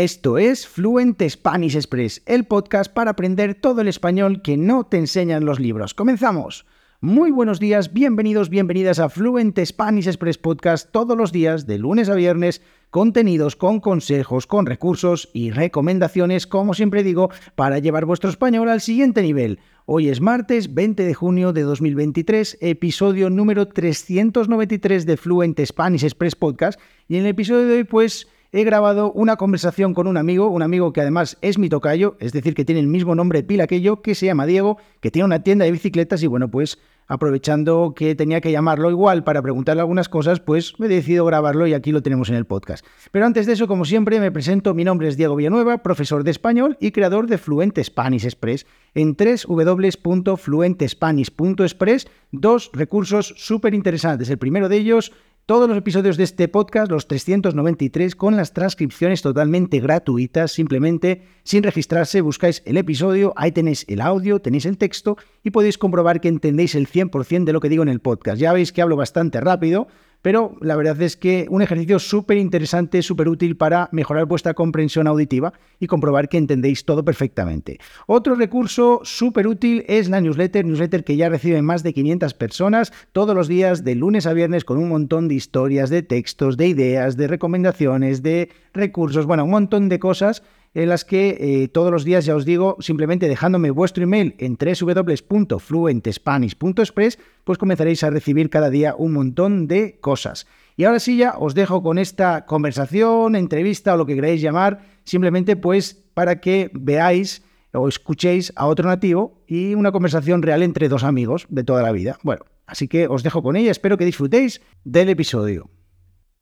Esto 0.00 0.38
es 0.38 0.66
Fluent 0.66 1.22
Spanish 1.28 1.76
Express, 1.76 2.22
el 2.24 2.44
podcast 2.44 2.90
para 2.90 3.10
aprender 3.10 3.54
todo 3.54 3.82
el 3.82 3.88
español 3.88 4.40
que 4.40 4.56
no 4.56 4.84
te 4.84 4.96
enseñan 4.96 5.44
los 5.44 5.60
libros. 5.60 5.92
¡Comenzamos! 5.92 6.64
Muy 7.02 7.30
buenos 7.30 7.60
días, 7.60 7.92
bienvenidos, 7.92 8.48
bienvenidas 8.48 8.98
a 8.98 9.10
Fluent 9.10 9.58
Spanish 9.62 10.06
Express 10.06 10.38
Podcast 10.38 10.90
todos 10.90 11.18
los 11.18 11.32
días, 11.32 11.66
de 11.66 11.76
lunes 11.76 12.08
a 12.08 12.14
viernes, 12.14 12.62
contenidos 12.88 13.56
con 13.56 13.80
consejos, 13.80 14.46
con 14.46 14.64
recursos 14.64 15.28
y 15.34 15.50
recomendaciones, 15.50 16.46
como 16.46 16.72
siempre 16.72 17.02
digo, 17.02 17.28
para 17.54 17.78
llevar 17.78 18.06
vuestro 18.06 18.30
español 18.30 18.70
al 18.70 18.80
siguiente 18.80 19.20
nivel. 19.20 19.58
Hoy 19.84 20.08
es 20.08 20.22
martes 20.22 20.72
20 20.72 21.04
de 21.04 21.12
junio 21.12 21.52
de 21.52 21.60
2023, 21.60 22.56
episodio 22.62 23.28
número 23.28 23.68
393 23.68 25.04
de 25.04 25.16
Fluent 25.18 25.60
Spanish 25.62 26.04
Express 26.04 26.36
Podcast, 26.36 26.80
y 27.06 27.16
en 27.16 27.24
el 27.24 27.32
episodio 27.32 27.66
de 27.66 27.74
hoy 27.74 27.84
pues 27.84 28.28
he 28.52 28.64
grabado 28.64 29.12
una 29.12 29.36
conversación 29.36 29.94
con 29.94 30.06
un 30.06 30.16
amigo, 30.16 30.48
un 30.48 30.62
amigo 30.62 30.92
que 30.92 31.00
además 31.00 31.38
es 31.40 31.58
mi 31.58 31.68
tocayo, 31.68 32.16
es 32.20 32.32
decir, 32.32 32.54
que 32.54 32.64
tiene 32.64 32.80
el 32.80 32.88
mismo 32.88 33.14
nombre 33.14 33.42
pila 33.42 33.66
que 33.66 33.80
yo, 33.80 34.02
que 34.02 34.14
se 34.14 34.26
llama 34.26 34.46
Diego, 34.46 34.78
que 35.00 35.10
tiene 35.10 35.26
una 35.26 35.42
tienda 35.42 35.64
de 35.64 35.72
bicicletas 35.72 36.22
y 36.22 36.26
bueno, 36.26 36.50
pues 36.50 36.78
aprovechando 37.10 37.92
que 37.94 38.14
tenía 38.14 38.40
que 38.40 38.52
llamarlo 38.52 38.88
igual 38.88 39.24
para 39.24 39.42
preguntarle 39.42 39.80
algunas 39.80 40.08
cosas, 40.08 40.38
pues 40.38 40.78
me 40.78 40.86
he 40.86 40.88
decidido 40.88 41.24
grabarlo 41.24 41.66
y 41.66 41.74
aquí 41.74 41.90
lo 41.90 42.02
tenemos 42.02 42.28
en 42.28 42.36
el 42.36 42.44
podcast. 42.44 42.86
Pero 43.10 43.26
antes 43.26 43.46
de 43.46 43.54
eso, 43.54 43.66
como 43.66 43.84
siempre, 43.84 44.20
me 44.20 44.30
presento, 44.30 44.74
mi 44.74 44.84
nombre 44.84 45.08
es 45.08 45.16
Diego 45.16 45.34
Villanueva, 45.34 45.78
profesor 45.78 46.22
de 46.22 46.30
español 46.30 46.76
y 46.80 46.92
creador 46.92 47.26
de 47.26 47.38
Fluent 47.38 47.76
Spanish 47.82 48.24
Express 48.24 48.64
en 48.94 49.16
www.fluentespanish.express, 49.16 52.06
dos 52.30 52.70
recursos 52.72 53.34
súper 53.36 53.74
interesantes. 53.74 54.30
El 54.30 54.38
primero 54.38 54.68
de 54.68 54.76
ellos 54.76 55.10
todos 55.46 55.68
los 55.68 55.76
episodios 55.76 56.16
de 56.16 56.24
este 56.24 56.46
podcast, 56.48 56.90
los 56.90 57.08
393, 57.08 58.14
con 58.14 58.36
las 58.36 58.52
transcripciones 58.52 59.22
totalmente 59.22 59.80
gratuitas, 59.80 60.52
simplemente 60.52 61.22
sin 61.42 61.62
registrarse, 61.62 62.20
buscáis 62.20 62.62
el 62.66 62.76
episodio, 62.76 63.32
ahí 63.36 63.50
tenéis 63.50 63.84
el 63.88 64.00
audio, 64.00 64.40
tenéis 64.40 64.66
el 64.66 64.78
texto 64.78 65.16
y 65.42 65.50
podéis 65.50 65.76
comprobar 65.76 66.20
que 66.20 66.28
entendéis 66.28 66.74
el 66.74 66.88
100% 66.88 67.44
de 67.44 67.52
lo 67.52 67.60
que 67.60 67.68
digo 67.68 67.82
en 67.82 67.88
el 67.88 68.00
podcast. 68.00 68.40
Ya 68.40 68.52
veis 68.52 68.72
que 68.72 68.82
hablo 68.82 68.96
bastante 68.96 69.40
rápido, 69.40 69.88
pero 70.22 70.56
la 70.60 70.76
verdad 70.76 71.00
es 71.02 71.16
que 71.16 71.46
un 71.50 71.62
ejercicio 71.62 71.98
súper 71.98 72.38
interesante, 72.38 73.02
súper 73.02 73.28
útil 73.28 73.56
para 73.56 73.88
mejorar 73.92 74.26
vuestra 74.26 74.54
comprensión 74.54 75.06
auditiva 75.06 75.52
y 75.78 75.86
comprobar 75.86 76.28
que 76.28 76.38
entendéis 76.38 76.84
todo 76.84 77.04
perfectamente. 77.04 77.78
Otro 78.06 78.34
recurso 78.34 79.00
súper 79.04 79.46
útil 79.46 79.84
es 79.88 80.08
la 80.08 80.20
newsletter, 80.20 80.64
newsletter 80.64 81.04
que 81.04 81.16
ya 81.16 81.28
reciben 81.28 81.64
más 81.64 81.82
de 81.82 81.92
500 81.92 82.34
personas 82.34 82.92
todos 83.12 83.34
los 83.34 83.48
días 83.48 83.84
de 83.84 83.94
lunes 83.94 84.26
a 84.26 84.32
viernes 84.32 84.64
con 84.64 84.78
un 84.78 84.88
montón 84.88 85.28
de 85.28 85.34
historias, 85.34 85.90
de 85.90 86.02
textos, 86.02 86.56
de 86.56 86.68
ideas, 86.68 87.16
de 87.16 87.26
recomendaciones, 87.26 88.22
de 88.22 88.50
recursos, 88.72 89.26
bueno, 89.26 89.44
un 89.44 89.50
montón 89.50 89.88
de 89.88 89.98
cosas 89.98 90.42
en 90.74 90.88
las 90.88 91.04
que 91.04 91.36
eh, 91.40 91.66
todos 91.68 91.90
los 91.90 92.04
días, 92.04 92.24
ya 92.24 92.36
os 92.36 92.44
digo, 92.44 92.76
simplemente 92.80 93.28
dejándome 93.28 93.70
vuestro 93.70 94.04
email 94.04 94.36
en 94.38 94.56
www.fluentespanish.express, 94.56 97.18
pues 97.44 97.58
comenzaréis 97.58 98.04
a 98.04 98.10
recibir 98.10 98.50
cada 98.50 98.70
día 98.70 98.94
un 98.96 99.12
montón 99.12 99.66
de 99.66 99.98
cosas. 100.00 100.46
Y 100.76 100.84
ahora 100.84 101.00
sí 101.00 101.16
ya 101.16 101.34
os 101.38 101.54
dejo 101.54 101.82
con 101.82 101.98
esta 101.98 102.46
conversación, 102.46 103.34
entrevista 103.34 103.94
o 103.94 103.96
lo 103.96 104.06
que 104.06 104.14
queráis 104.14 104.40
llamar, 104.40 104.82
simplemente 105.04 105.56
pues 105.56 105.94
para 106.14 106.40
que 106.40 106.70
veáis 106.72 107.42
o 107.72 107.88
escuchéis 107.88 108.52
a 108.56 108.66
otro 108.66 108.88
nativo 108.88 109.42
y 109.46 109.74
una 109.74 109.92
conversación 109.92 110.42
real 110.42 110.62
entre 110.62 110.88
dos 110.88 111.04
amigos 111.04 111.46
de 111.48 111.64
toda 111.64 111.82
la 111.82 111.92
vida. 111.92 112.18
Bueno, 112.22 112.44
así 112.66 112.88
que 112.88 113.06
os 113.08 113.22
dejo 113.22 113.42
con 113.42 113.56
ella, 113.56 113.70
espero 113.70 113.98
que 113.98 114.04
disfrutéis 114.04 114.60
del 114.84 115.08
episodio. 115.08 115.70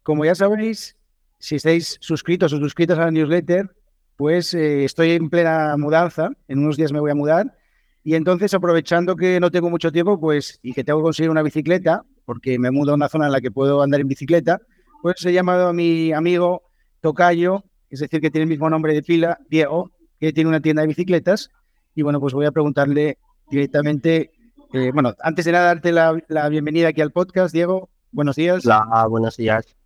Como 0.02 0.24
ya 0.24 0.34
sabéis, 0.34 0.96
si 1.38 1.56
estáis 1.56 1.98
suscritos 2.00 2.52
o 2.52 2.58
suscritos 2.58 2.98
a 2.98 3.06
la 3.06 3.10
newsletter, 3.10 3.70
pues 4.18 4.52
eh, 4.52 4.84
estoy 4.84 5.12
en 5.12 5.30
plena 5.30 5.76
mudanza, 5.76 6.32
en 6.48 6.58
unos 6.58 6.76
días 6.76 6.92
me 6.92 6.98
voy 6.98 7.12
a 7.12 7.14
mudar, 7.14 7.56
y 8.02 8.16
entonces 8.16 8.52
aprovechando 8.52 9.14
que 9.14 9.38
no 9.38 9.52
tengo 9.52 9.70
mucho 9.70 9.92
tiempo, 9.92 10.18
pues, 10.18 10.58
y 10.60 10.72
que 10.72 10.82
tengo 10.82 10.98
que 10.98 11.04
conseguir 11.04 11.30
una 11.30 11.42
bicicleta, 11.42 12.02
porque 12.24 12.58
me 12.58 12.72
mudo 12.72 12.90
a 12.90 12.94
una 12.96 13.08
zona 13.08 13.26
en 13.26 13.32
la 13.32 13.40
que 13.40 13.52
puedo 13.52 13.80
andar 13.80 14.00
en 14.00 14.08
bicicleta, 14.08 14.60
pues 15.02 15.24
he 15.24 15.32
llamado 15.32 15.68
a 15.68 15.72
mi 15.72 16.12
amigo 16.12 16.62
Tocayo, 17.00 17.62
es 17.90 18.00
decir, 18.00 18.20
que 18.20 18.32
tiene 18.32 18.42
el 18.42 18.48
mismo 18.48 18.68
nombre 18.68 18.92
de 18.92 19.04
pila, 19.04 19.38
Diego, 19.48 19.92
que 20.18 20.32
tiene 20.32 20.50
una 20.50 20.60
tienda 20.60 20.82
de 20.82 20.88
bicicletas, 20.88 21.50
y 21.94 22.02
bueno, 22.02 22.18
pues 22.18 22.34
voy 22.34 22.46
a 22.46 22.50
preguntarle 22.50 23.18
directamente, 23.48 24.32
eh, 24.72 24.90
bueno, 24.92 25.14
antes 25.20 25.44
de 25.44 25.52
nada 25.52 25.66
darte 25.66 25.92
la, 25.92 26.20
la, 26.26 26.48
bienvenida 26.48 26.88
aquí 26.88 27.00
al 27.02 27.12
podcast, 27.12 27.54
Diego, 27.54 27.88
buenos 28.10 28.34
días. 28.34 28.66
Hola, 28.66 29.06
buenos 29.08 29.36
días. 29.36 29.76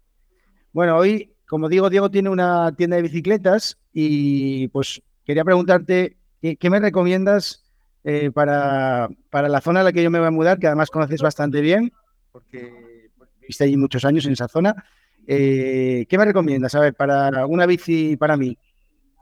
Bueno, 0.73 0.97
hoy 0.97 1.35
como 1.53 1.69
digo, 1.69 1.91
Diego 1.91 2.11
tiene 2.11 2.31
una 2.31 2.75
tienda 2.75 2.97
de 2.97 3.03
bicicletas 3.03 3.77
y 3.93 4.69
pues 4.69 5.03
quería 5.23 5.45
preguntarte 5.45 6.17
qué, 6.41 6.71
me 6.71 6.81
recomiendas 6.81 7.63
eh, 8.05 8.31
para, 8.31 9.11
para, 9.29 9.51
la 9.51 9.61
zona 9.61 9.81
a 9.81 9.83
la 9.83 9.93
que 9.93 10.03
yo 10.03 10.11
me 10.11 10.19
voy 10.19 10.29
a 10.29 10.31
mudar, 10.31 10.59
que 10.59 10.67
además 10.67 10.89
conoces 10.89 11.21
bastante 11.21 11.61
bien, 11.61 11.93
porque 12.33 13.11
viste 13.47 13.65
allí 13.65 13.77
muchos 13.77 14.07
años 14.07 14.25
en 14.25 14.33
esa 14.33 14.49
zona. 14.49 14.83
Eh, 15.27 16.07
¿Qué 16.09 16.17
me 16.17 16.25
recomiendas, 16.25 16.75
a 16.75 16.81
ver, 16.81 16.95
para 16.95 17.45
una 17.45 17.67
bici 17.67 18.17
para 18.17 18.39
mí? 18.39 18.57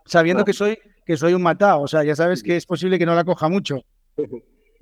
Sabiendo 0.06 0.44
que 0.44 0.52
soy 0.52 0.78
que 1.04 1.16
soy 1.16 1.34
un 1.34 1.42
matado, 1.42 1.80
o 1.80 1.88
sea, 1.88 2.04
ya 2.04 2.14
sabes 2.14 2.44
que 2.44 2.54
es 2.54 2.64
posible 2.64 2.96
que 2.96 3.06
no 3.06 3.16
la 3.16 3.24
coja 3.24 3.48
mucho. 3.48 3.82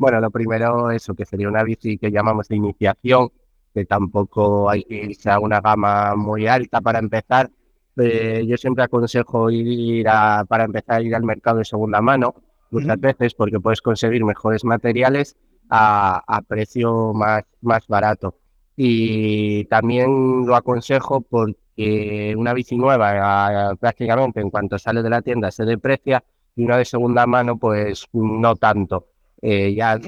Bueno, 0.01 0.21
lo 0.21 0.31
primero, 0.31 0.93
eso, 0.93 1.13
que 1.13 1.25
sería 1.25 1.49
una 1.49 1.65
bici 1.65 1.99
que 1.99 2.13
llamamos 2.13 2.47
de 2.47 2.55
iniciación, 2.55 3.33
que 3.79 3.85
tampoco 3.85 4.69
hay 4.69 4.85
que 4.85 4.95
irse 5.05 5.31
a 5.31 5.39
una 5.39 5.61
gama 5.61 6.17
muy 6.17 6.47
alta 6.47 6.81
para 6.81 6.99
empezar. 6.99 7.51
Eh, 7.97 8.45
yo 8.47 8.57
siempre 8.57 8.85
aconsejo 8.85 9.51
ir 9.51 10.09
a, 10.09 10.45
para 10.49 10.65
empezar 10.65 11.01
a 11.01 11.03
ir 11.03 11.15
al 11.15 11.25
mercado 11.25 11.59
de 11.59 11.65
segunda 11.65 12.01
mano 12.01 12.35
muchas 12.71 13.01
veces 13.01 13.35
porque 13.35 13.61
puedes 13.61 13.81
conseguir 13.81 14.25
mejores 14.25 14.65
materiales 14.65 15.37
a, 15.71 16.23
a, 16.27 16.43
precio 16.43 17.13
más, 17.15 17.45
más 17.61 17.87
barato. 17.87 18.37
Y 18.77 19.65
también 19.65 20.47
lo 20.47 20.55
aconsejo 20.55 21.21
porque 21.21 22.35
una 22.37 22.53
bici 22.53 22.77
nueva 22.77 23.77
prácticamente 23.81 24.41
en 24.41 24.51
cuanto 24.51 24.79
sale 24.79 25.03
de 25.03 25.11
la 25.11 25.23
tienda 25.23 25.51
se 25.51 25.65
deprecia 25.65 26.23
y 26.55 26.65
una 26.65 26.77
de 26.77 26.85
segunda 26.85 27.27
mano 27.27 27.59
pues 27.59 28.07
no 28.13 28.57
tanto. 28.57 29.07
Eh, 29.41 29.75
ya, 29.75 29.99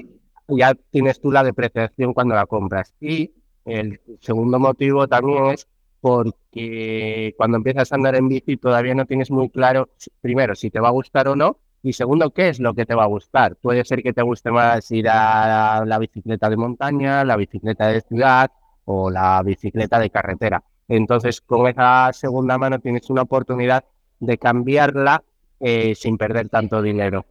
ya 0.49 0.75
tienes 0.91 1.21
tú 1.21 1.31
la 1.31 1.45
depreciación 1.45 2.13
cuando 2.13 2.35
la 2.35 2.47
compras. 2.47 2.95
Y 3.01 3.33
el 3.65 4.01
segundo 4.21 4.59
motivo 4.59 5.07
también 5.09 5.47
es 5.47 5.67
porque 6.01 7.35
cuando 7.37 7.59
empiezas 7.59 7.93
a 7.93 7.95
andar 7.97 8.15
en 8.17 8.29
bici 8.29 8.57
todavía 8.57 8.95
no 8.95 9.05
tienes 9.07 9.31
muy 9.31 9.51
claro, 9.51 9.91
primero, 10.21 10.55
si 10.55 10.71
te 10.71 10.81
va 10.81 10.89
a 10.89 10.93
gustar 10.93 11.29
o 11.29 11.37
no, 11.37 11.59
y 11.83 11.93
segundo, 11.93 12.31
qué 12.31 12.51
es 12.51 12.61
lo 12.61 12.75
que 12.75 12.85
te 12.85 12.95
va 12.95 13.05
a 13.05 13.09
gustar. 13.09 13.57
Puede 13.57 13.85
ser 13.85 14.03
que 14.03 14.13
te 14.13 14.23
guste 14.23 14.51
más 14.51 14.91
ir 14.91 15.09
a 15.09 15.85
la 15.87 15.99
bicicleta 15.99 16.51
de 16.51 16.57
montaña, 16.57 17.25
la 17.25 17.37
bicicleta 17.37 17.89
de 17.89 18.03
ciudad 18.03 18.51
o 18.85 19.11
la 19.11 19.43
bicicleta 19.43 19.99
de 19.99 20.11
carretera. 20.11 20.63
Entonces, 20.89 21.41
con 21.41 21.67
esa 21.69 22.13
segunda 22.13 22.59
mano 22.59 22.81
tienes 22.81 23.09
una 23.09 23.23
oportunidad 23.23 23.85
de 24.19 24.37
cambiarla 24.37 25.23
eh, 25.59 25.95
sin 25.95 26.19
perder 26.19 26.49
tanto 26.49 26.83
dinero. 26.83 27.25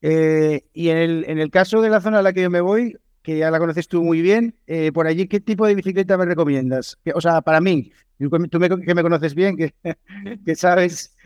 Eh, 0.00 0.62
y 0.72 0.88
en 0.88 0.96
el, 0.96 1.24
en 1.28 1.38
el 1.40 1.50
caso 1.50 1.82
de 1.82 1.90
la 1.90 2.00
zona 2.00 2.20
a 2.20 2.22
la 2.22 2.32
que 2.32 2.42
yo 2.42 2.50
me 2.50 2.62
voy, 2.62 2.96
que 3.22 3.38
ya 3.38 3.50
la 3.50 3.58
conoces 3.58 3.88
tú 3.88 4.02
muy 4.02 4.22
bien, 4.22 4.54
eh, 4.66 4.92
por 4.92 5.06
allí, 5.06 5.28
¿qué 5.28 5.40
tipo 5.40 5.66
de 5.66 5.74
bicicleta 5.74 6.16
me 6.16 6.24
recomiendas? 6.24 6.98
O 7.14 7.20
sea, 7.20 7.40
para 7.40 7.60
mí, 7.60 7.92
tú 8.18 8.58
me, 8.58 8.68
que 8.68 8.94
me 8.94 9.02
conoces 9.02 9.34
bien, 9.34 9.56
que, 9.56 9.74
que 10.44 10.54
sabes, 10.54 11.16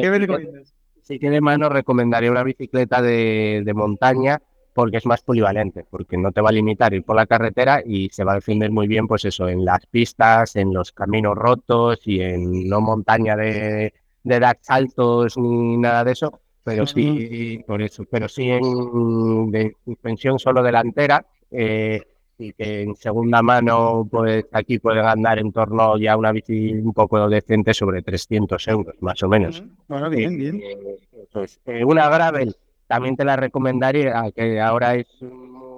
¿qué 0.00 0.10
me 0.10 0.18
recomiendas? 0.18 0.74
Si 1.02 1.18
tiene 1.18 1.40
mano, 1.40 1.68
recomendaría 1.68 2.30
una 2.30 2.42
bicicleta 2.42 3.02
de, 3.02 3.62
de, 3.64 3.74
montaña 3.74 4.40
porque 4.72 4.96
es 4.96 5.06
más 5.06 5.20
polivalente, 5.20 5.84
porque 5.88 6.16
no 6.16 6.32
te 6.32 6.40
va 6.40 6.48
a 6.48 6.52
limitar 6.52 6.94
ir 6.94 7.04
por 7.04 7.14
la 7.14 7.26
carretera 7.26 7.82
y 7.84 8.08
se 8.10 8.24
va 8.24 8.32
a 8.32 8.36
defender 8.36 8.70
muy 8.70 8.88
bien, 8.88 9.06
pues 9.06 9.24
eso, 9.24 9.48
en 9.48 9.64
las 9.64 9.86
pistas, 9.86 10.56
en 10.56 10.72
los 10.72 10.92
caminos 10.92 11.36
rotos 11.36 12.00
y 12.06 12.20
en 12.20 12.68
no 12.68 12.80
montaña 12.80 13.36
de, 13.36 13.92
de 14.24 14.40
dar 14.40 14.58
saltos 14.62 15.36
ni 15.36 15.76
nada 15.76 16.02
de 16.02 16.12
eso, 16.12 16.40
pero 16.64 16.86
sí, 16.86 17.62
por 17.66 17.82
eso, 17.82 18.04
pero 18.10 18.26
sí 18.26 18.50
en 18.50 19.50
de 19.50 19.76
suspensión 19.84 20.38
solo 20.38 20.62
delantera, 20.62 21.24
eh, 21.56 22.02
y 22.36 22.52
que 22.52 22.82
en 22.82 22.96
segunda 22.96 23.42
mano, 23.42 24.08
pues 24.10 24.44
aquí 24.52 24.78
pueden 24.78 25.04
andar 25.06 25.38
en 25.38 25.52
torno 25.52 25.96
ya 25.98 26.14
a 26.14 26.16
una 26.16 26.32
bici 26.32 26.72
un 26.72 26.92
poco 26.92 27.28
decente 27.28 27.72
sobre 27.72 28.02
300 28.02 28.68
euros, 28.68 28.94
más 29.00 29.22
o 29.22 29.28
menos. 29.28 29.62
Bueno, 29.86 30.10
bien, 30.10 30.36
bien. 30.36 30.60
Eh, 30.60 31.84
una 31.84 32.08
gravel 32.08 32.56
también 32.86 33.16
te 33.16 33.24
la 33.24 33.36
recomendaría, 33.36 34.30
que 34.34 34.60
ahora 34.60 34.96
es 34.96 35.06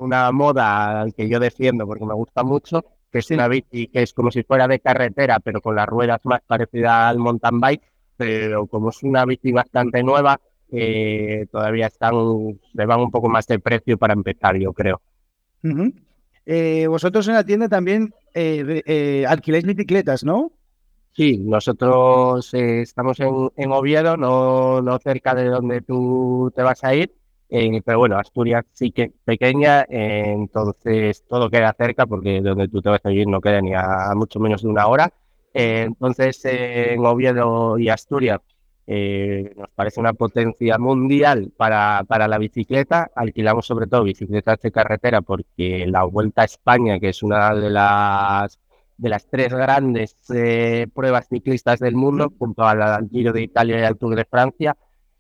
una 0.01 0.33
moda 0.33 1.07
que 1.17 1.29
yo 1.29 1.39
defiendo 1.39 1.87
porque 1.87 2.05
me 2.05 2.15
gusta 2.15 2.43
mucho, 2.43 2.85
que 3.13 3.19
es 3.19 3.31
una 3.31 3.49
bici 3.49 3.89
que 3.89 4.03
es 4.03 4.13
como 4.13 4.31
si 4.31 4.43
fuera 4.43 4.67
de 4.67 4.81
carretera, 4.81 5.41
pero 5.41 5.61
con 5.61 5.77
las 5.77 5.87
ruedas 5.87 6.21
más 6.25 6.41
parecidas 6.47 7.11
al 7.11 7.19
mountain 7.19 7.61
bike, 7.61 7.83
pero 8.17 8.67
como 8.67 8.91
es 8.91 9.03
una 9.03 9.25
bici 9.25 9.53
bastante 9.53 10.03
nueva, 10.03 10.41
eh, 10.73 11.47
todavía 11.51 11.87
están, 11.87 12.15
le 12.73 12.87
van 12.87 13.01
un 13.01 13.11
poco 13.11 13.29
más 13.29 13.47
de 13.47 13.59
precio 13.59 13.99
para 13.99 14.15
empezar, 14.15 14.57
yo 14.57 14.73
creo. 14.73 15.01
Eh, 16.45 16.87
vosotros 16.87 17.27
en 17.29 17.35
la 17.35 17.45
tienda 17.45 17.69
también 17.69 18.15
eh, 18.35 19.25
alquiláis 19.27 19.65
bicicletas, 19.65 20.25
¿no? 20.25 20.53
Sí, 21.13 21.39
nosotros 21.39 22.53
eh, 22.53 22.83
estamos 22.83 23.19
en, 23.21 23.73
Oviedo, 23.73 24.19
no, 24.19 24.83
no 24.83 24.99
cerca 24.99 25.35
de 25.35 25.47
donde 25.47 25.81
tú 25.81 26.53
te 26.55 26.63
vas 26.63 26.85
a 26.85 26.95
ir, 26.95 27.15
eh, 27.49 27.81
pero 27.83 28.01
bueno, 28.01 28.19
Asturias 28.19 28.67
sí 28.75 28.93
que 28.93 29.05
es 29.05 29.13
pequeña, 29.25 29.87
entonces 29.89 31.25
todo 31.27 31.49
queda 31.49 31.75
cerca 31.79 32.05
porque 32.05 32.43
donde 32.43 32.69
tú 32.69 32.83
te 32.83 32.91
vas 32.91 33.01
a 33.03 33.13
ir 33.13 33.27
no 33.27 33.41
queda 33.41 33.63
ni 33.63 33.73
a, 33.73 34.13
mucho 34.15 34.39
menos 34.41 34.63
de 34.63 34.69
una 34.69 34.87
hora. 34.87 35.11
entonces 35.55 36.45
en 36.45 37.07
Oviedo 37.07 37.79
y 37.79 37.89
Asturias 37.89 38.41
eh, 38.89 39.53
nos 39.57 39.69
parece 39.71 39.99
una 39.99 40.13
potencia 40.13 40.79
mundial 40.79 41.53
para, 41.57 42.05
para 42.07 42.29
la 42.29 42.39
bicicleta. 42.39 43.11
Alquilamos 43.15 43.67
sobre 43.67 43.87
todo 43.89 44.05
bicicletas 44.05 44.61
de 44.61 44.71
carretera 44.71 45.23
porque 45.23 45.87
la 45.89 46.05
Vuelta 46.05 46.43
a 46.43 46.45
España, 46.45 47.01
que 47.01 47.09
es 47.09 47.23
una 47.23 47.55
de 47.55 47.71
las 47.71 48.59
de 48.99 49.11
las 49.11 49.29
tres 49.29 49.53
grandes 49.53 50.17
eh, 50.35 50.87
pruebas 50.95 51.29
ciclistas 51.29 51.81
del 51.81 51.97
mundo, 51.97 52.33
junto 52.39 52.65
al 52.65 53.07
Giro 53.11 53.33
de 53.33 53.43
Italia 53.43 53.79
y 53.81 53.83
al 53.83 53.99
Tour 53.99 54.17
de 54.17 54.25
Francia, 54.25 54.75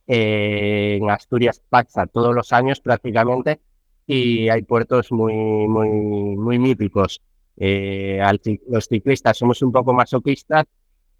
eh, 0.06 0.98
en 0.98 1.10
Asturias 1.10 1.60
pasa 1.68 2.06
todos 2.06 2.34
los 2.34 2.52
años 2.54 2.80
prácticamente 2.80 3.60
y 4.06 4.48
hay 4.48 4.62
puertos 4.62 5.12
muy, 5.12 5.34
muy, 5.34 5.88
muy 5.88 6.58
míticos. 6.58 7.20
los 7.56 8.86
ciclistas 8.88 9.36
somos 9.36 9.60
un 9.60 9.72
poco 9.72 9.92
masoquistas 9.92 10.64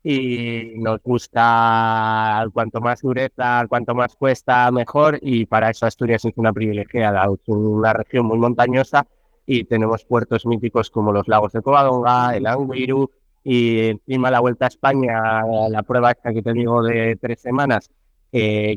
y 0.09 0.75
nos 0.77 1.03
gusta 1.03 2.47
cuanto 2.53 2.81
más 2.81 3.01
dureza, 3.03 3.67
cuanto 3.69 3.93
más 3.93 4.15
cuesta, 4.15 4.71
mejor 4.71 5.19
y 5.21 5.47
para 5.47 5.71
eso 5.71 5.85
Asturias 5.85 6.25
es 6.25 6.33
una 6.37 6.53
privilegiada, 6.53 7.25
es 7.25 7.41
una 7.49 7.93
región 7.93 8.27
muy 8.27 8.39
montañosa 8.39 9.05
y 9.47 9.65
tenemos 9.65 10.05
puertos 10.05 10.47
míticos 10.47 10.91
como 10.91 11.11
los 11.11 11.27
lagos 11.27 11.53
de 11.55 11.61
Covadonga, 11.61 12.37
el 12.37 12.47
Anguiru 12.47 13.11
y 13.43 13.89
encima 13.89 14.31
la 14.31 14.39
Vuelta 14.39 14.67
a 14.67 14.69
España, 14.69 15.43
la 15.71 15.83
prueba 15.83 16.13
esta 16.13 16.33
que 16.33 16.43
te 16.43 16.53
digo 16.53 16.85
de 16.85 17.17
tres 17.21 17.41
semanas, 17.41 17.91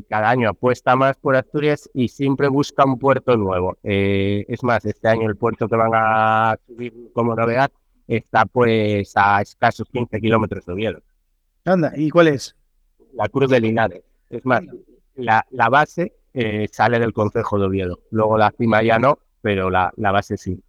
cada 0.08 0.30
año 0.30 0.48
apuesta 0.48 0.96
más 0.96 1.16
por 1.16 1.36
Asturias 1.36 1.88
y 1.94 2.08
siempre 2.08 2.48
busca 2.48 2.84
un 2.84 2.98
puerto 2.98 3.36
nuevo. 3.36 3.76
Eh, 3.84 4.46
es 4.48 4.64
más, 4.64 4.84
este 4.84 5.06
año 5.06 5.28
el 5.28 5.36
puerto 5.36 5.68
que 5.68 5.76
van 5.76 5.92
a 5.94 6.58
subir 6.66 7.12
como 7.12 7.36
novedad 7.36 7.70
está 8.08 8.46
pues 8.46 9.12
a 9.14 9.42
escasos 9.42 9.88
15 9.92 10.20
kilómetros 10.20 10.66
de 10.66 10.72
Oviedo. 10.72 11.00
Anda, 11.64 11.92
¿y 11.96 12.10
cuál 12.10 12.28
es? 12.28 12.56
La 13.14 13.28
Cruz 13.28 13.50
de 13.50 13.60
Linares. 13.60 14.02
Es 14.28 14.44
más, 14.44 14.62
la, 15.16 15.44
la 15.50 15.68
base 15.68 16.14
eh, 16.32 16.68
sale 16.70 16.98
del 16.98 17.12
Concejo 17.12 17.58
de 17.58 17.66
Oviedo. 17.66 18.00
Luego 18.10 18.38
la 18.38 18.52
cima 18.56 18.82
ya 18.82 18.98
no, 18.98 19.18
pero 19.42 19.70
la, 19.70 19.92
la, 19.96 20.12
base 20.12 20.36
sí. 20.36 20.62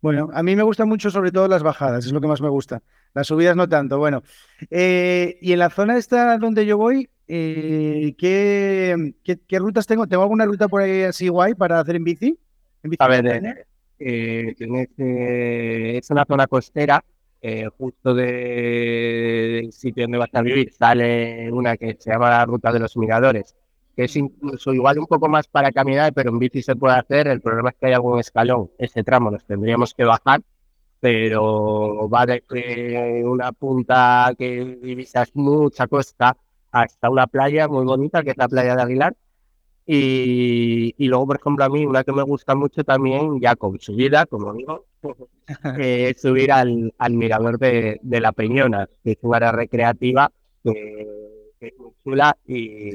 Bueno, 0.00 0.28
a 0.32 0.42
mí 0.42 0.56
me 0.56 0.64
gustan 0.64 0.88
mucho 0.88 1.10
sobre 1.10 1.30
todo 1.30 1.46
las 1.48 1.62
bajadas, 1.62 2.04
es 2.04 2.12
lo 2.12 2.20
que 2.20 2.26
más 2.26 2.40
me 2.40 2.48
gusta. 2.48 2.82
Las 3.14 3.28
subidas 3.28 3.54
no 3.54 3.68
tanto. 3.68 3.98
Bueno, 3.98 4.22
eh, 4.70 5.38
y 5.40 5.52
en 5.52 5.60
la 5.60 5.70
zona 5.70 5.96
esta 5.96 6.36
donde 6.38 6.66
yo 6.66 6.76
voy, 6.76 7.08
eh, 7.28 8.14
¿qué, 8.18 9.14
qué, 9.22 9.58
rutas 9.58 9.86
tengo? 9.86 10.06
¿Tengo 10.06 10.24
alguna 10.24 10.46
ruta 10.46 10.68
por 10.68 10.82
ahí 10.82 11.02
así 11.02 11.28
guay 11.28 11.54
para 11.54 11.80
hacer 11.80 11.96
en 11.96 12.04
bici? 12.04 12.38
a 12.98 13.08
ver, 13.08 13.66
es 13.98 16.10
una 16.10 16.24
zona 16.24 16.46
costera 16.48 17.04
eh, 17.44 17.68
justo 17.76 18.14
del 18.14 19.72
sitio 19.72 20.04
donde 20.04 20.18
vas 20.18 20.30
a 20.32 20.42
vivir 20.42 20.72
sale 20.72 21.50
una 21.52 21.76
que 21.76 21.96
se 21.98 22.12
llama 22.12 22.30
la 22.30 22.44
Ruta 22.46 22.72
de 22.72 22.78
los 22.78 22.96
Miradores, 22.96 23.56
que 23.96 24.04
es 24.04 24.14
incluso 24.16 24.72
igual 24.72 25.00
un 25.00 25.06
poco 25.06 25.28
más 25.28 25.48
para 25.48 25.72
caminar, 25.72 26.12
pero 26.12 26.30
en 26.30 26.38
bici 26.38 26.62
se 26.62 26.76
puede 26.76 26.96
hacer. 26.96 27.26
El 27.26 27.40
problema 27.40 27.70
es 27.70 27.76
que 27.76 27.86
hay 27.86 27.92
algún 27.94 28.20
escalón. 28.20 28.70
Ese 28.78 29.02
tramo 29.02 29.30
nos 29.30 29.44
tendríamos 29.44 29.92
que 29.92 30.04
bajar, 30.04 30.40
pero 31.00 32.08
va 32.08 32.26
desde 32.26 33.24
una 33.24 33.50
punta 33.50 34.32
que 34.38 34.78
divisas 34.80 35.30
mucha 35.34 35.88
costa 35.88 36.36
hasta 36.70 37.10
una 37.10 37.26
playa 37.26 37.66
muy 37.66 37.84
bonita, 37.84 38.22
que 38.22 38.30
es 38.30 38.36
la 38.36 38.48
playa 38.48 38.76
de 38.76 38.82
Aguilar, 38.82 39.16
y, 39.86 40.94
y, 40.96 41.08
luego, 41.08 41.26
por 41.26 41.36
ejemplo, 41.36 41.64
a 41.64 41.68
mí 41.68 41.84
una 41.84 42.04
que 42.04 42.12
me 42.12 42.22
gusta 42.22 42.54
mucho 42.54 42.84
también, 42.84 43.40
ya 43.40 43.56
con 43.56 43.78
subida, 43.80 44.26
como 44.26 44.54
digo, 44.54 44.86
es 45.78 46.20
subir 46.20 46.52
al, 46.52 46.94
al 46.98 47.12
mirador 47.14 47.58
de, 47.58 47.98
de, 48.02 48.20
la 48.20 48.32
Peñona, 48.32 48.88
que 49.02 49.12
es 49.12 49.18
una 49.22 49.38
área 49.38 49.52
recreativa 49.52 50.30
que, 50.62 51.08
es 51.60 51.78
muy 51.78 51.92
chula 52.04 52.36
y, 52.46 52.90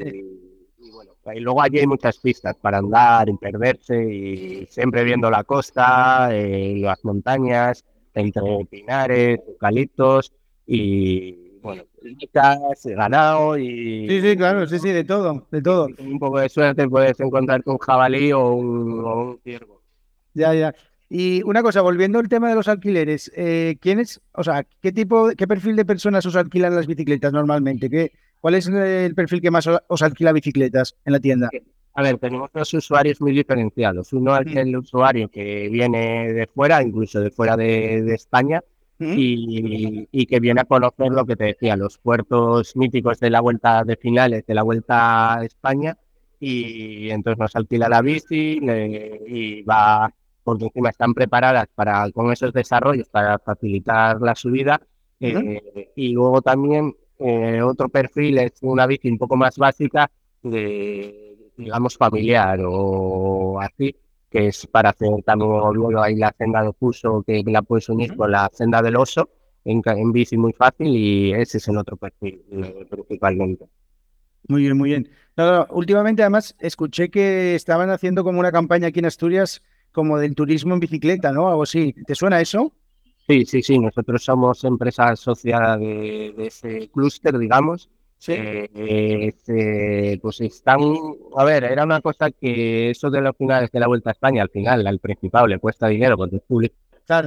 bueno, 0.91 1.11
y 1.33 1.39
luego 1.39 1.61
allí 1.61 1.79
hay 1.79 1.87
muchas 1.87 2.17
pistas 2.17 2.55
para 2.57 2.79
andar 2.79 3.29
y 3.29 3.37
perderse 3.37 4.03
y 4.03 4.65
siempre 4.67 5.03
viendo 5.03 5.29
la 5.29 5.43
costa, 5.43 6.29
eh, 6.31 6.75
las 6.79 7.03
montañas, 7.03 7.83
entre 8.13 8.65
pinares, 8.69 9.39
eucaliptos 9.47 10.33
y 10.65 11.46
bueno, 11.67 11.83
ganado 12.95 13.57
y... 13.57 14.07
Sí, 14.07 14.21
sí, 14.21 14.37
claro, 14.37 14.67
sí, 14.67 14.79
sí, 14.79 14.89
de 14.89 15.03
todo, 15.03 15.47
de 15.51 15.61
todo. 15.61 15.87
un 15.99 16.19
poco 16.19 16.39
de 16.39 16.49
suerte 16.49 16.87
puedes 16.87 17.19
encontrar 17.19 17.61
un 17.65 17.77
jabalí 17.77 18.31
o 18.31 18.51
un, 18.51 19.39
ciervo. 19.43 19.81
Ya, 20.33 20.53
ya. 20.53 20.73
Y 21.09 21.41
una 21.43 21.61
cosa, 21.61 21.81
volviendo 21.81 22.19
al 22.19 22.27
tema 22.27 22.49
de 22.49 22.55
los 22.55 22.67
alquileres, 22.67 23.31
eh, 23.35 23.77
¿quiénes, 23.79 24.21
o 24.33 24.43
sea, 24.43 24.65
qué 24.81 24.91
tipo, 24.91 25.29
qué 25.37 25.47
perfil 25.47 25.75
de 25.75 25.85
personas 25.85 26.25
os 26.25 26.35
alquilan 26.35 26.75
las 26.75 26.87
bicicletas 26.87 27.31
normalmente? 27.31 27.89
¿Qué, 27.89 28.11
¿Cuál 28.39 28.55
es 28.55 28.67
el 28.67 29.15
perfil 29.15 29.41
que 29.41 29.51
más 29.51 29.67
os 29.67 30.01
alquila 30.01 30.33
bicicletas 30.33 30.95
en 31.05 31.13
la 31.13 31.19
tienda? 31.19 31.49
A 31.93 32.01
ver, 32.03 32.17
tenemos 32.17 32.51
dos 32.53 32.73
usuarios 32.73 33.19
muy 33.21 33.31
diferenciados. 33.31 34.13
Uno 34.13 34.37
es 34.37 34.55
el 34.55 34.75
usuario 34.75 35.29
que 35.29 35.67
viene 35.69 36.31
de 36.31 36.45
fuera, 36.47 36.83
incluso 36.83 37.19
de 37.19 37.31
fuera 37.31 37.57
de 37.57 38.13
España, 38.13 38.61
y, 38.99 40.25
que 40.25 40.39
viene 40.39 40.61
a 40.61 40.65
conocer 40.65 41.11
lo 41.11 41.25
que 41.25 41.35
te 41.35 41.45
decía, 41.45 41.75
los 41.75 41.97
puertos 41.97 42.75
míticos 42.75 43.19
de 43.19 43.29
la 43.29 43.41
vuelta 43.41 43.83
de 43.83 43.95
finales, 43.95 44.45
de 44.45 44.53
la 44.55 44.63
vuelta 44.63 45.35
a 45.35 45.45
España, 45.45 45.97
y 46.39 47.09
entonces 47.09 47.39
nos 47.39 47.55
alquila 47.55 47.89
la 47.89 48.01
bici 48.01 48.59
y 49.27 49.61
va, 49.63 50.13
porque 50.43 50.65
encima 50.65 50.89
están 50.89 51.13
preparadas 51.13 51.67
para 51.73 52.09
con 52.11 52.31
esos 52.31 52.53
desarrollos 52.53 53.09
para 53.09 53.39
facilitar 53.39 54.21
la 54.21 54.35
subida. 54.35 54.81
Eh, 55.19 55.91
y 55.95 56.09
luego 56.09 56.43
también 56.43 56.95
eh, 57.17 57.61
otro 57.61 57.89
perfil 57.89 58.37
es 58.37 58.53
una 58.61 58.85
bici 58.85 59.09
un 59.09 59.17
poco 59.17 59.35
más 59.35 59.57
básica, 59.57 60.11
de, 60.43 61.51
digamos, 61.57 61.97
familiar 61.97 62.59
o 62.63 63.59
así, 63.59 63.95
que 64.29 64.47
es 64.47 64.67
para 64.67 64.89
hacer 64.89 65.09
también 65.25 65.49
luego 65.73 66.01
hay 66.01 66.15
la 66.15 66.33
senda 66.37 66.61
de 66.61 66.69
Opuso 66.69 67.23
que 67.25 67.43
la 67.45 67.61
puedes 67.61 67.87
unir 67.89 68.15
con 68.15 68.31
la 68.31 68.49
senda 68.53 68.81
del 68.81 68.95
oso 68.97 69.29
en, 69.63 69.81
en 69.85 70.11
bici 70.11 70.37
muy 70.37 70.53
fácil 70.53 70.87
y 70.87 71.33
ese 71.33 71.57
es 71.57 71.67
el 71.67 71.77
otro 71.77 71.97
perfil 71.97 72.41
eh, 72.51 72.85
principalmente. 72.89 73.65
Muy 74.47 74.61
bien, 74.61 74.77
muy 74.77 74.89
bien. 74.89 75.09
últimamente 75.71 76.21
además 76.21 76.55
escuché 76.59 77.09
que 77.09 77.55
estaban 77.55 77.89
haciendo 77.89 78.23
como 78.23 78.39
una 78.39 78.51
campaña 78.51 78.87
aquí 78.87 78.99
en 78.99 79.05
Asturias 79.05 79.61
como 79.91 80.17
del 80.17 80.35
turismo 80.35 80.73
en 80.73 80.79
bicicleta, 80.79 81.31
¿no? 81.31 81.49
Algo 81.49 81.63
así. 81.63 81.93
¿Te 82.05 82.15
suena 82.15 82.39
eso? 82.39 82.71
Sí, 83.27 83.45
sí, 83.45 83.61
sí. 83.61 83.79
Nosotros 83.79 84.23
somos 84.23 84.63
empresa 84.63 85.09
asociada 85.09 85.77
de 85.77 86.33
ese 86.37 86.89
clúster, 86.89 87.37
digamos, 87.37 87.89
Sí. 88.17 88.33
Eh, 88.33 89.27
este, 89.27 90.19
pues 90.21 90.41
están, 90.41 90.79
a 91.35 91.43
ver, 91.43 91.63
era 91.63 91.83
una 91.83 92.01
cosa 92.01 92.31
que 92.31 92.89
eso 92.89 93.09
de 93.09 93.21
los 93.21 93.37
finales 93.37 93.71
de 93.71 93.79
la 93.79 93.87
Vuelta 93.87 94.09
a 94.09 94.13
España, 94.13 94.41
al 94.41 94.49
final, 94.49 94.85
al 94.87 94.99
principal 94.99 95.49
le 95.49 95.59
cuesta 95.59 95.87
dinero 95.87 96.17
con 96.17 96.33
el 96.33 96.41
público 96.41 96.75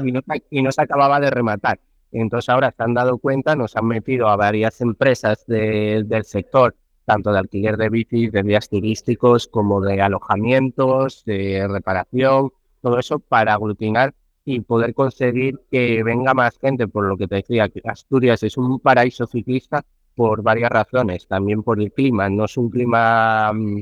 y, 0.05 0.13
no, 0.13 0.21
y 0.51 0.63
no 0.63 0.73
se 0.73 0.83
acababa 0.83 1.21
de 1.21 1.31
rematar. 1.31 1.79
Entonces 2.13 2.49
ahora 2.49 2.73
se 2.77 2.83
han 2.83 2.95
dado 2.95 3.19
cuenta, 3.19 3.55
nos 3.55 3.77
han 3.77 3.87
metido 3.87 4.29
a 4.29 4.37
varias 4.37 4.81
empresas 4.81 5.45
del 5.47 6.25
sector, 6.25 6.75
tanto 7.05 7.33
de 7.33 7.39
alquiler 7.39 7.77
de 7.77 7.89
bicis, 7.89 8.33
de 8.33 8.43
días 8.43 8.69
turísticos, 8.69 9.47
como 9.47 9.81
de 9.81 10.01
alojamientos, 10.03 11.25
de 11.25 11.67
reparación, 11.69 12.51
todo 12.83 12.99
eso 12.99 13.21
para 13.21 13.55
aglutinar 13.55 14.15
y 14.45 14.61
poder 14.61 14.95
conseguir 14.95 15.61
que 15.71 16.03
venga 16.03 16.35
más 16.35 16.59
gente, 16.59 16.89
por 16.89 17.05
lo 17.05 17.17
que 17.17 17.29
te 17.29 17.37
decía, 17.37 17.69
que 17.69 17.81
Asturias 17.85 18.43
es 18.43 18.57
un 18.57 18.81
paraíso 18.81 19.27
ciclista 19.27 19.85
por 20.21 20.43
varias 20.43 20.69
razones, 20.69 21.27
también 21.27 21.63
por 21.63 21.81
el 21.81 21.93
clima, 21.93 22.29
no 22.29 22.45
es 22.45 22.55
un 22.59 22.69
clima 22.69 23.51
mm, 23.55 23.81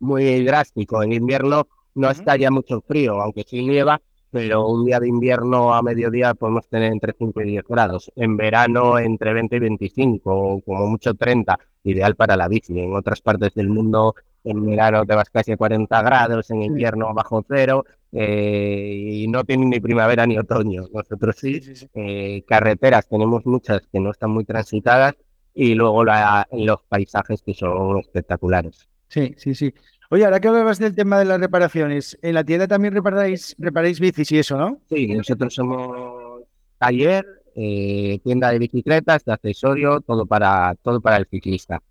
muy 0.00 0.44
drástico, 0.44 1.02
en 1.02 1.14
invierno 1.14 1.66
no 1.94 2.10
está 2.10 2.36
ya 2.36 2.50
mucho 2.50 2.82
frío, 2.82 3.22
aunque 3.22 3.42
sí 3.42 3.66
nieva, 3.66 3.98
pero 4.30 4.68
un 4.68 4.84
día 4.84 5.00
de 5.00 5.08
invierno 5.08 5.72
a 5.72 5.80
mediodía 5.80 6.34
podemos 6.34 6.68
tener 6.68 6.92
entre 6.92 7.14
5 7.18 7.40
y 7.40 7.44
10 7.52 7.64
grados, 7.66 8.12
en 8.16 8.36
verano 8.36 8.98
entre 8.98 9.32
20 9.32 9.56
y 9.56 9.58
25, 9.60 10.30
o 10.30 10.60
como 10.60 10.88
mucho 10.88 11.14
30, 11.14 11.58
ideal 11.84 12.16
para 12.16 12.36
la 12.36 12.48
bici, 12.48 12.78
en 12.78 12.94
otras 12.94 13.22
partes 13.22 13.54
del 13.54 13.70
mundo 13.70 14.14
en 14.44 14.62
verano 14.62 15.06
te 15.06 15.14
vas 15.14 15.30
casi 15.30 15.52
a 15.52 15.56
40 15.56 16.02
grados, 16.02 16.50
en 16.50 16.62
invierno 16.62 17.14
bajo 17.14 17.42
cero, 17.48 17.86
eh, 18.12 19.22
y 19.22 19.26
no 19.28 19.42
tienen 19.44 19.70
ni 19.70 19.80
primavera 19.80 20.26
ni 20.26 20.36
otoño. 20.36 20.84
Nosotros 20.92 21.34
sí, 21.36 21.62
eh, 21.94 22.44
carreteras 22.46 23.08
tenemos 23.08 23.46
muchas 23.46 23.86
que 23.90 24.00
no 24.00 24.10
están 24.10 24.30
muy 24.30 24.44
transitadas, 24.44 25.14
y 25.56 25.74
luego 25.74 26.04
los 26.04 26.82
paisajes 26.86 27.40
que 27.42 27.54
son 27.54 27.98
espectaculares. 27.98 28.86
Sí, 29.08 29.34
sí, 29.38 29.54
sí. 29.54 29.72
Oye, 30.10 30.24
ahora 30.24 30.38
que 30.38 30.48
hablabas 30.48 30.78
del 30.78 30.94
tema 30.94 31.18
de 31.18 31.24
las 31.24 31.40
reparaciones, 31.40 32.18
en 32.20 32.34
la 32.34 32.44
tienda 32.44 32.68
también 32.68 32.92
reparáis, 32.92 33.56
reparáis 33.58 33.98
bicis 33.98 34.30
y 34.32 34.38
eso, 34.38 34.58
¿no? 34.58 34.80
Sí, 34.88 35.08
nosotros 35.08 35.54
somos 35.54 36.42
taller, 36.78 37.24
eh, 37.56 38.20
tienda 38.22 38.50
de 38.50 38.58
bicicletas, 38.58 39.24
de 39.24 39.32
accesorios, 39.32 40.04
todo 40.04 40.26
para, 40.26 40.76
todo 40.82 41.00
para 41.00 41.16
el 41.16 41.26
ciclista. 41.26 41.82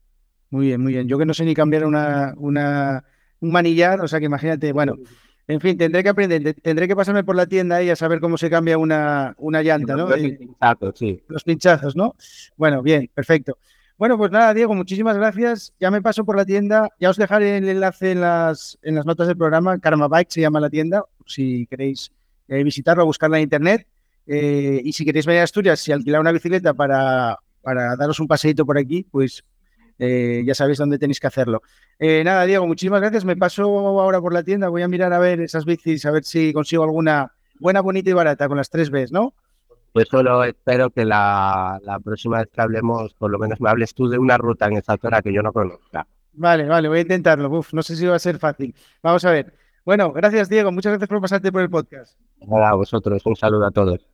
Muy 0.51 0.67
bien, 0.67 0.81
muy 0.81 0.93
bien. 0.93 1.07
Yo 1.07 1.17
que 1.17 1.25
no 1.25 1.33
sé 1.33 1.43
ni 1.43 1.55
cambiar 1.55 1.85
una, 1.85 2.35
una, 2.37 3.03
un 3.39 3.51
manillar, 3.51 3.99
o 3.99 4.07
sea 4.07 4.19
que 4.19 4.27
imagínate, 4.27 4.71
bueno, 4.73 4.95
en 5.47 5.61
fin, 5.61 5.77
tendré 5.77 6.01
que 6.01 6.09
aprender, 6.09 6.55
tendré 6.61 6.87
que 6.87 6.95
pasarme 6.95 7.23
por 7.23 7.35
la 7.35 7.45
tienda 7.45 7.83
y 7.83 7.89
a 7.89 7.95
saber 7.95 8.19
cómo 8.19 8.37
se 8.37 8.49
cambia 8.49 8.77
una, 8.77 9.35
una 9.37 9.61
llanta, 9.61 9.95
¿no? 9.95 10.09
Los 10.09 10.19
pinchazos, 10.19 10.97
sí. 10.97 11.23
Los 11.27 11.43
pinchazos, 11.43 11.95
¿no? 11.95 12.15
Bueno, 12.57 12.81
bien, 12.81 13.09
perfecto. 13.13 13.57
Bueno, 13.97 14.17
pues 14.17 14.31
nada, 14.31 14.53
Diego, 14.53 14.73
muchísimas 14.73 15.15
gracias. 15.15 15.73
Ya 15.79 15.89
me 15.89 16.01
paso 16.01 16.25
por 16.25 16.35
la 16.35 16.45
tienda. 16.45 16.89
Ya 16.99 17.11
os 17.11 17.17
dejaré 17.17 17.57
el 17.57 17.69
enlace 17.69 18.11
en 18.11 18.21
las, 18.21 18.77
en 18.81 18.95
las 18.95 19.05
notas 19.05 19.27
del 19.27 19.37
programa. 19.37 19.79
Karma 19.79 20.07
Bike 20.07 20.31
se 20.31 20.41
llama 20.41 20.59
la 20.59 20.69
tienda, 20.69 21.03
si 21.25 21.65
queréis 21.67 22.11
eh, 22.47 22.63
visitarlo 22.63 23.03
o 23.03 23.05
buscarla 23.05 23.37
en 23.37 23.43
internet. 23.43 23.87
Eh, 24.27 24.81
y 24.83 24.91
si 24.93 25.05
queréis 25.05 25.25
venir 25.25 25.41
a 25.41 25.43
Asturias, 25.43 25.79
si 25.79 25.91
alquilar 25.91 26.19
una 26.19 26.31
bicicleta 26.31 26.73
para, 26.73 27.37
para 27.61 27.95
daros 27.95 28.19
un 28.19 28.27
paseíto 28.27 28.65
por 28.65 28.77
aquí, 28.77 29.05
pues 29.09 29.45
eh, 29.99 30.43
ya 30.45 30.55
sabéis 30.55 30.77
dónde 30.77 30.97
tenéis 30.97 31.19
que 31.19 31.27
hacerlo. 31.27 31.61
Eh, 31.99 32.23
nada, 32.23 32.45
Diego, 32.45 32.67
muchísimas 32.67 33.01
gracias. 33.01 33.25
Me 33.25 33.35
paso 33.35 33.63
ahora 33.63 34.21
por 34.21 34.33
la 34.33 34.43
tienda, 34.43 34.69
voy 34.69 34.81
a 34.81 34.87
mirar 34.87 35.13
a 35.13 35.19
ver 35.19 35.41
esas 35.41 35.65
bicis, 35.65 36.05
a 36.05 36.11
ver 36.11 36.23
si 36.23 36.53
consigo 36.53 36.83
alguna 36.83 37.31
buena, 37.59 37.81
bonita 37.81 38.09
y 38.09 38.13
barata 38.13 38.47
con 38.47 38.57
las 38.57 38.69
tres 38.69 38.89
Bs, 38.89 39.11
¿no? 39.11 39.33
Pues 39.93 40.09
solo 40.09 40.43
espero 40.43 40.89
que 40.89 41.05
la, 41.05 41.79
próxima 42.03 42.39
vez 42.39 42.49
que 42.51 42.61
hablemos, 42.61 43.13
por 43.13 43.31
lo 43.31 43.39
menos 43.39 43.61
me 43.61 43.69
hables 43.69 43.93
tú 43.93 44.09
de 44.09 44.17
una 44.17 44.37
ruta 44.37 44.67
en 44.67 44.77
esa 44.77 44.97
zona 44.97 45.21
que 45.21 45.33
yo 45.33 45.41
no 45.41 45.53
conozca. 45.53 46.05
Vale, 46.33 46.65
vale, 46.65 46.89
voy 46.89 46.97
a 46.97 47.01
intentarlo. 47.01 47.49
Uf, 47.49 47.73
no 47.73 47.81
sé 47.81 47.95
si 47.95 48.05
va 48.05 48.17
a 48.17 48.19
ser 48.19 48.37
fácil. 48.37 48.75
Vamos 49.01 49.23
a 49.23 49.31
ver. 49.31 49.53
Bueno, 49.85 50.11
gracias, 50.11 50.49
Diego. 50.49 50.69
Muchas 50.71 50.91
gracias 50.91 51.07
por 51.07 51.21
pasarte 51.21 51.49
por 51.49 51.61
el 51.61 51.69
podcast. 51.69 52.19
Hola 52.41 52.71
a 52.71 52.75
vosotros. 52.75 53.25
Un 53.25 53.37
saludo 53.37 53.65
a 53.67 53.71
todos. 53.71 54.05